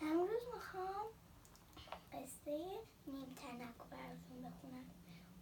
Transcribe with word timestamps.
امروز 0.00 0.42
می‌خوام 0.54 1.06
قصه 2.12 2.80
نیمتنک 3.06 3.76
رو 3.78 3.84
براتون 3.90 4.42
بخونم. 4.42 4.90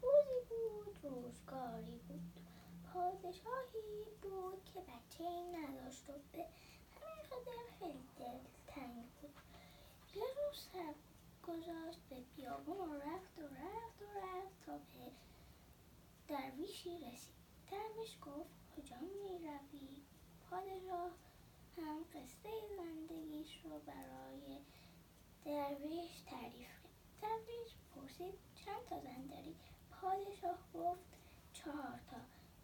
روزی 0.03 0.41
بود 0.49 0.99
روزگاری 1.03 2.01
بود. 2.09 2.33
پادشاهی 2.93 4.05
بود 4.23 4.65
که 4.75 4.81
بچه 4.81 5.25
نداشت 5.25 6.11
و 6.11 6.13
به 6.33 6.47
همین 7.01 7.25
خاطر 7.31 7.59
خیلی 7.79 8.49
تنگ 8.67 9.05
بود. 9.21 9.35
یه 10.15 10.23
روز 10.23 10.69
سر 10.73 10.95
گذاشت 11.47 12.01
به 12.11 12.17
بیابون 12.37 12.77
و 12.77 12.95
رفت 12.95 13.39
و 13.39 13.43
رفت 13.43 14.03
و 14.03 14.19
رفت 14.19 14.67
تا 14.67 14.79
به 14.79 15.13
درویشی 16.29 16.99
رسید. 16.99 17.35
درویش 17.71 18.17
گفت 18.27 18.51
کجا 18.77 18.97
می 18.97 19.39
روی 19.39 20.03
پادشاه؟ 20.51 21.11
هم 21.83 22.05
قصه 22.15 22.51
زندگیش 22.77 23.61
رو 23.65 23.79
برای 23.79 24.59
درویش 25.45 26.21
تعریف 26.21 26.69
کرد 26.83 27.23
درویش 27.23 27.75
پرسید 27.95 28.35
چند 28.55 28.85
تا 28.89 29.01
زن 29.01 29.27
داری 29.27 29.57
پادشاه 29.91 30.59
گفت 30.75 31.05
چهار 31.53 32.01
تا. 32.11 32.17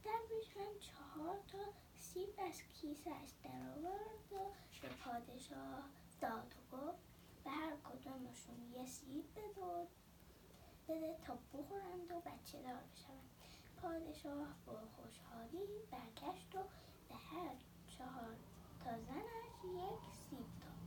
درویش 0.04 0.48
هم 0.56 0.78
چهار 0.80 1.38
تا 1.52 1.58
سیب 1.94 2.28
از 2.38 2.62
کیسهش 2.62 3.30
در 3.44 3.70
آورد 3.76 4.32
و 4.32 4.52
به 4.82 4.88
پادشاه 4.88 5.84
داد 6.20 6.54
و 6.72 6.76
گفت 6.76 7.02
به 7.44 7.50
هر 7.50 7.76
کدومشون 7.76 8.72
یه 8.76 8.86
سیب 8.86 9.24
بده 9.36 9.86
بده 10.88 11.16
تا 11.26 11.38
بخورند 11.54 12.10
و 12.10 12.20
بچه 12.20 12.62
دار 12.62 12.82
بشوند. 12.92 13.30
پادشاه 13.82 14.46
با 14.66 14.78
خوشحالی 14.96 15.66
برگشت 15.90 16.54
و 16.54 16.58
به 17.08 17.14
هر 17.14 17.54
چهار 17.98 18.36
تا 18.84 18.90
زنش 18.90 19.64
یک 19.64 20.00
سیب 20.30 20.46
داد 20.60 20.78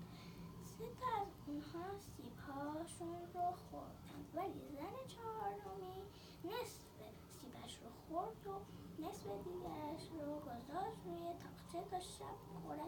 سه 0.90 1.21
از 1.21 1.27
اونها 1.48 1.99
سیب 1.99 2.37
هاشون 2.48 3.34
رو 3.34 3.51
خوردند 3.70 4.32
ولی 4.35 4.62
زن 4.76 5.07
چهارمی 5.07 6.01
نصف 6.43 6.82
سیبش 7.29 7.77
رو 7.84 7.90
خورد 8.07 8.48
و 8.48 8.51
نصف 9.02 9.26
دیگرش 9.43 10.09
رو 10.12 10.40
گذاشت 10.40 10.98
روی 11.05 11.34
تاقچه 11.40 11.90
تا 11.90 11.99
شب 11.99 12.37
خورد 12.63 12.79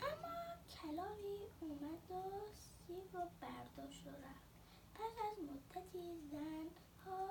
اما 0.00 0.34
کلاقی 0.68 1.38
اومد 1.60 2.10
و 2.10 2.14
سیب 2.86 3.16
رو 3.16 3.20
برداشت 3.40 4.06
و 4.06 4.10
رفت 4.10 4.44
پس 4.94 5.12
از 5.30 5.38
مدتی 5.44 6.20
زن 6.30 6.68
ها 7.06 7.28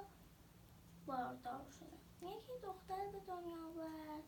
باردار 1.06 1.66
شدن. 1.80 2.30
یکی 2.30 2.54
دختر 2.64 3.08
به 3.12 3.20
دنیا 3.28 3.66
آورد. 3.66 4.24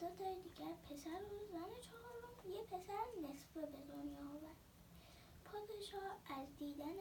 دو 0.00 0.06
تا 0.06 0.34
دیگر 0.34 0.72
پسر 0.90 1.22
و 1.22 1.46
زن 1.52 1.80
چهارم. 1.80 2.54
یه 2.54 2.62
پسر 2.62 3.06
نصفه 3.22 3.60
به 3.60 3.78
دنیا 3.92 4.20
آورد. 4.20 4.56
پادشاه 5.44 6.40
از 6.40 6.56
دیدن 6.58 6.96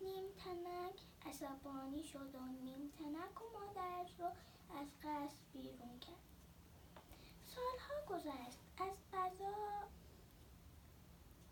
نیمتنک 0.00 1.00
عصبانی 1.26 2.04
شد 2.04 2.34
و 2.34 2.38
نیمتنک 2.38 3.42
و 3.42 3.44
مادرش 3.58 4.20
رو 4.20 4.26
از 4.76 4.86
قصد 5.02 5.36
بیرون 5.52 5.98
کرد. 6.00 6.26
سالها 7.46 8.16
گذشت. 8.16 8.58
از 8.78 8.92
قضا 9.12 9.88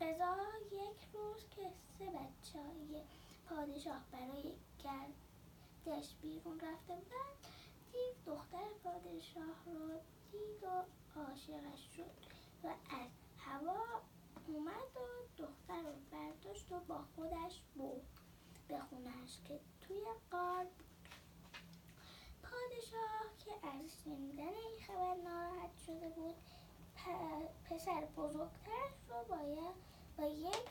قضا 0.01 0.37
یک 0.73 1.09
روز 1.13 1.49
که 1.51 1.71
سه 1.99 2.05
بچه 2.05 2.59
های 2.59 3.03
پادشاه 3.49 4.03
برای 4.13 4.53
گردش 4.79 6.15
بیرون 6.23 6.61
رفته 6.61 6.95
بودند 6.95 7.47
دید 7.93 8.25
دختر 8.27 8.69
پادشاه 8.85 9.65
رو 9.67 10.01
و 10.63 10.83
عاشقش 11.21 11.97
شد 11.97 12.11
و 12.65 12.67
از 12.69 13.11
هوا 13.39 13.85
اومد 14.47 14.97
و 14.97 15.43
دختر 15.43 15.83
رو 15.83 15.93
برداشت 16.11 16.73
و 16.73 16.81
با 16.81 16.99
خودش 17.17 17.61
برد 17.77 18.07
به 18.69 18.81
خونش 18.81 19.41
که 19.45 19.61
توی 19.81 20.05
قار 20.31 20.67
پادشاه 22.43 23.37
که 23.39 23.69
از 23.69 24.03
شنیدن 24.05 24.43
این 24.43 24.81
خبر 24.87 25.15
ناراحت 25.15 25.77
شده 25.87 26.09
بود 26.09 26.35
پسر 27.65 28.05
بزرگترش 28.17 28.95
رو 29.09 29.37
باید 29.37 29.75
با 30.17 30.27
یک 30.27 30.69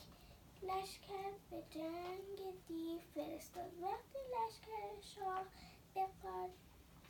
لشکر 0.63 1.31
به 1.49 1.63
جنگ 1.69 2.65
دیو 2.67 2.99
فرستاد. 3.15 3.71
وقتی 3.81 4.19
لشکر 4.33 5.01
شاه 5.01 5.45
به 5.93 6.07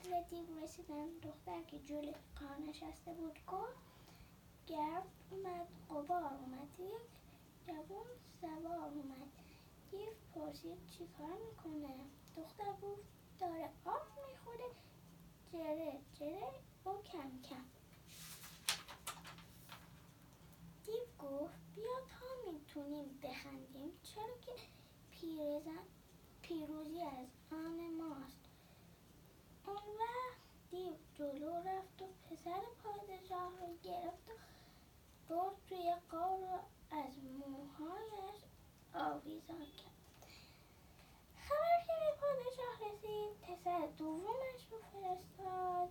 قتل 0.04 0.24
دیو 0.30 0.60
رسیدن 0.64 1.08
دختر 1.24 1.62
که 1.68 1.80
جلوی 1.80 2.14
کار 2.40 2.58
نشسته 2.70 3.14
بود. 3.14 3.40
گفت 3.48 3.78
گرد 4.68 5.08
اومد 5.32 5.68
قبار 5.90 6.34
اومد. 6.34 6.80
یک 6.80 7.10
جوان 7.68 8.06
سوار 8.42 8.90
اومد. 8.90 9.32
دیو 9.92 10.10
پرسید 10.36 10.86
چی 10.86 11.08
کار 11.18 11.38
می‌کنه؟ 11.50 11.96
دختر 12.36 12.72
گفت 12.82 13.02
داره 13.40 13.70
آب 13.86 14.08
می‌خوره. 14.28 14.70
جره 15.54 16.00
جره 16.20 16.52
و 16.86 17.02
کم 17.02 17.42
کم. 17.50 17.66
دیو 20.86 21.28
گفت 21.30 21.60
بیا 21.76 22.00
تا 22.08 22.52
می‌تونیم 22.52 23.20
بخندیم 23.24 23.92
چرا 24.04 24.38
که 24.42 24.52
پیرزن 25.12 25.84
پیروزی 26.42 27.02
از 27.02 27.28
آن 27.52 27.96
ماست. 27.98 28.43
اون 29.66 29.98
وقت 30.00 30.70
دیو 30.72 30.94
جلو 31.16 31.52
رفت 31.52 32.02
و 32.02 32.06
پسر 32.30 32.62
پادشاه 32.84 33.52
رو 33.62 33.78
گرفت 33.84 34.30
و 34.30 34.34
برد 35.30 35.56
توی 35.70 35.96
قار 36.10 36.40
و 36.40 36.60
از 36.96 37.14
موهایش 37.24 38.36
آویزان 38.94 39.66
کرد. 39.66 40.28
خبر 41.36 41.86
که 41.86 41.94
به 42.00 42.20
پادشاه 42.22 42.90
رسید 42.90 43.42
پسر 43.42 43.88
دومش 43.98 44.68
رو 44.72 44.78
فرستاد. 44.80 45.90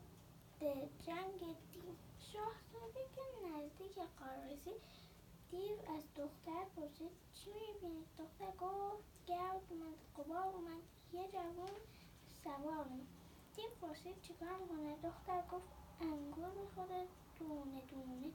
به 0.63 0.89
جنگ 1.07 1.39
دیو 1.73 1.95
شاهزاده 2.33 3.01
که 3.15 3.23
نزدیک 3.49 3.95
قار 3.95 4.37
رسید 4.51 4.83
دیو 5.51 5.91
از 5.97 6.03
دختر 6.17 6.65
پرسید 6.77 7.11
چی 7.35 7.51
می‌بینید 7.51 8.07
دختر 8.19 8.57
گفت 8.61 9.05
گرد 9.27 9.63
اومد 9.71 9.99
قبار 10.19 10.55
اومد 10.55 10.83
یه 11.13 11.29
جوان 11.29 11.71
سوار 12.45 12.87
دیو 13.57 13.71
پرسید 13.81 14.21
چیکار 14.21 14.57
می‌کنه 14.59 14.97
دختر 14.97 15.43
گفت 15.53 15.69
انگور 16.01 16.51
می‌خوره 16.51 17.07
دونه 17.39 17.81
دونه. 17.81 18.31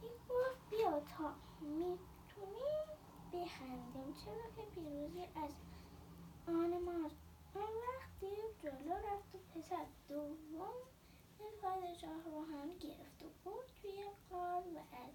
دیو 0.00 0.10
گفت 0.28 0.70
بیا 0.70 1.00
تا 1.00 1.34
می‌تونیم 1.60 2.88
بخندیم. 3.32 4.14
چرا 4.24 4.50
که 4.56 4.62
پیروزی 4.74 5.22
از 5.22 5.52
آن 6.46 6.78
ماست؟ 6.78 7.16
اون 7.54 7.64
وقت 7.64 8.20
دیو 8.20 8.52
جلو 8.62 8.94
رفت 8.94 9.34
و 9.34 9.38
پسر 9.38 9.86
دوم 10.08 10.74
پادشاه 11.62 12.22
رو 12.24 12.44
هم 12.44 12.78
گرفت 12.78 13.22
و 13.22 13.28
بود 13.44 13.66
توی 13.82 14.04
قار 14.30 14.62
و 14.62 14.78
از 14.78 15.14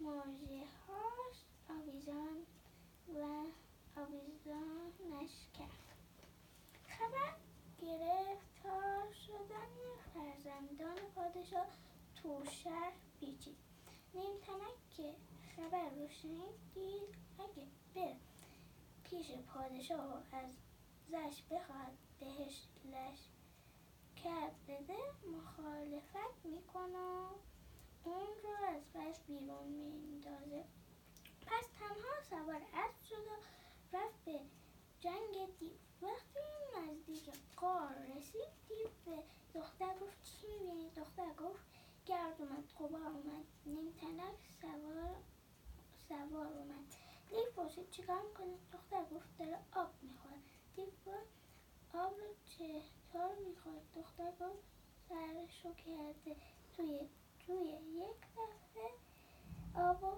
ماژه 0.00 0.64
هاش 0.88 1.36
آویزان 1.70 2.46
و 3.14 3.44
آویزانش 4.00 5.48
کرد 5.58 6.24
خبر 6.88 7.36
گرفتار 7.78 9.12
شدن 9.26 9.74
فرزندان 10.14 10.96
پادشاه 11.14 11.66
تو 12.22 12.44
شهر 12.44 12.92
پیچید 13.20 13.56
نیمتنک 14.14 14.90
که 14.96 15.14
خبر 15.56 15.90
رو 15.90 16.08
شنید 16.08 17.14
اگه 17.38 17.66
به 17.94 18.16
پیش 19.04 19.30
پادشاه 19.30 20.22
از 20.32 20.56
زش 21.08 21.42
بخواد 21.50 21.98
بهش 22.20 22.62
لشکر 22.84 24.50
بده 24.68 24.98
مخالفت 25.36 26.44
می‌کنه. 26.44 27.28
اون 28.04 28.28
رو 28.42 28.66
از 28.68 28.82
قصد 28.94 29.26
بیرون 29.26 29.68
میندازه. 29.68 30.64
پس 31.46 31.66
تنها 31.78 32.22
سوار 32.30 32.62
اسب 32.74 33.02
شد 33.08 33.14
و 33.14 33.36
رفت 33.96 34.24
به 34.24 34.40
جنگ 35.00 35.58
دیو 35.58 35.72
وقتی 36.02 36.40
نزدیک 36.78 37.30
قار 37.56 37.94
رسید 38.16 38.48
دیو 38.68 38.88
به 39.04 39.22
دختر 39.54 39.98
گفت 40.00 40.22
چی 40.22 40.46
می‌بینی 40.60 40.90
دختر 40.90 41.32
گفت 41.34 41.70
گرد 42.06 42.42
اومد 42.42 42.64
قبار 42.80 43.06
اومد 43.06 43.44
نیمتنک 43.66 44.34
سوار 44.60 45.16
سوار 46.08 46.48
اومد. 46.60 46.84
دیو 47.28 47.50
پرسید 47.56 47.90
چیکار 47.90 48.22
می‌کنه 48.22 48.56
دختر 48.72 49.04
گفت 49.14 49.38
داره 49.38 49.58
آب 49.72 49.90
می‌خوره. 50.02 50.40
دیو 50.76 50.86
آب 51.94 52.12
رو 52.18 52.34
چطور 52.46 53.34
می‌خواد 53.46 53.82
دختر 53.94 54.30
گفت 54.40 54.62
سرشو 55.08 55.74
کرده. 55.74 56.36
توی 56.76 57.08
توی 57.46 57.66
یک 57.92 58.20
دفعه 58.36 58.90
آب 59.74 60.02
و 60.02 60.14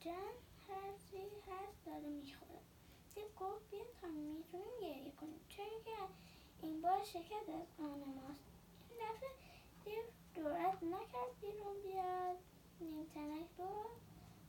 جن 0.00 0.34
هر 0.68 0.96
چی 1.10 1.16
هست 1.46 1.84
داره 1.86 2.08
می‌خوره. 2.08 2.60
دیو 3.14 3.24
گفت 3.40 3.70
بیا 3.70 3.84
تا 4.00 4.06
می‌تونیم 4.06 4.80
گریه 4.80 5.12
کنیم. 5.12 5.40
چون 5.48 5.66
که 5.84 5.90
این 6.62 6.82
بار 6.82 7.04
شکست 7.04 7.48
از 7.48 7.66
آن 7.78 8.04
ماست. 8.14 8.44
این 8.90 8.98
دفعه 8.98 9.28
دیو 9.84 10.02
جرأت 10.34 10.82
نکرد 10.82 11.40
بیرون 11.40 11.82
بیاد. 11.82 12.36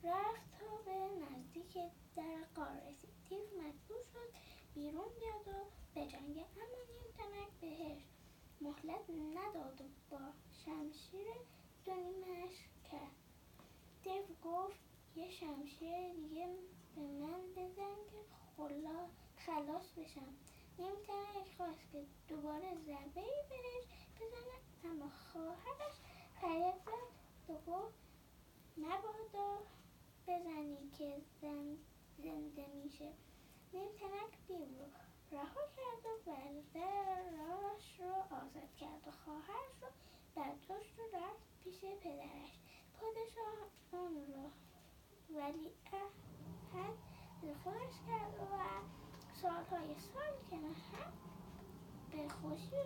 رفت 0.04 0.58
تا 0.58 0.76
به 0.84 0.94
نزدیک 1.24 1.74
در 2.16 2.44
قار 2.54 2.80
رسید. 2.88 3.10
تیز 3.28 3.54
مجبور 3.54 4.02
شد 4.12 4.38
بیرون 4.74 5.08
بیاد 5.20 5.48
و 5.48 5.64
به 5.94 6.06
جنگ 6.06 6.38
اما 6.38 6.82
نیمتنک 6.88 7.60
بهش 7.60 8.02
مهلت 8.60 9.10
نداد 9.10 9.80
و 9.80 9.84
با 10.10 10.20
شمشیر 10.64 11.26
دونیمش 11.84 12.54
کرد. 12.90 13.16
دیو 14.02 14.22
گفت 14.44 14.78
یه 15.16 15.30
شمشیر 15.30 16.12
دیگه 16.12 16.48
به 16.94 17.02
من 17.02 17.52
بزن 17.56 17.96
که 18.10 18.24
خلاص 19.46 19.92
بشم. 19.96 20.34
نیمتنک 20.78 21.56
خواست 21.56 21.90
که 21.92 22.04
دوباره 22.28 22.74
ضربه 22.86 23.20
ای 23.20 23.42
بهش 23.50 23.84
بزنه 24.20 24.92
اما 24.92 25.10
خواهرش 25.32 25.94
فریاد 26.40 26.74
زد 26.74 27.50
و 27.50 27.70
گفت 27.70 27.94
مبادا 28.76 29.58
بزنی 30.26 30.90
که 30.98 31.22
زن 31.40 31.76
زنده 32.18 32.66
میشه. 32.66 33.12
نمیتنک 33.72 34.46
دیو 34.48 34.58
رو. 34.58 34.86
رها 35.32 35.60
کرد 35.76 36.06
و 36.06 36.30
راش 37.38 38.00
رو 38.00 38.36
آزاد 38.36 38.74
کرد 38.80 39.08
و 39.08 39.10
خواهرش 39.10 39.82
رو 39.82 39.88
برداشت 40.34 40.98
و 40.98 41.16
رفت 41.16 41.64
پیش 41.64 41.80
پدرش. 41.80 42.58
پادشاه 43.00 43.70
اون 43.92 44.16
رو 44.16 44.50
ولی 45.38 45.70
به 47.42 47.54
خودش 47.54 47.94
کرد 48.06 48.34
و 48.40 48.56
سالهای 49.42 49.94
سال 49.98 50.32
که 50.50 50.56
هم 50.56 51.12
به 52.10 52.28
خوشی 52.28 52.82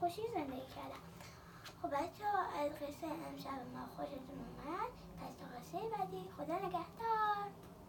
خوشی 0.00 0.22
زندگی 0.34 0.66
کردم 0.76 1.19
خب 1.82 1.88
بچه 1.88 2.24
ها 2.32 2.62
از 2.62 2.72
قصه 2.72 3.06
امشب 3.06 3.60
ما 3.74 3.86
خوشتون 3.96 4.38
اومد. 4.66 4.90
پس 5.20 5.32
تا 5.40 5.46
قصه 5.58 5.88
بعدی 5.98 6.24
خدا 6.36 6.54
نگهدار. 6.54 7.50